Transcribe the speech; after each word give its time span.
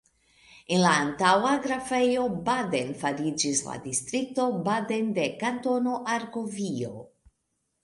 El 0.77 0.79
la 0.83 0.93
antaŭa 1.01 1.51
Grafejo 1.65 2.23
Baden 2.47 2.89
fariĝis 3.03 3.63
la 3.67 3.77
distrikto 3.85 4.49
Baden 4.71 5.15
de 5.21 5.29
Kantono 5.45 5.97
Argovio. 6.19 6.93